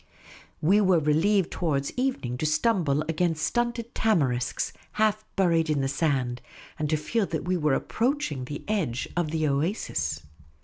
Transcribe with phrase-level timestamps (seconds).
[0.63, 6.41] We were relieved towards evening to stumble against stunted tamarisks, half buried in sand,
[6.79, 10.23] and to feel that we were approaching the edge of the oasis.